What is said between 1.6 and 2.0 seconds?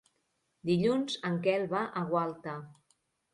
va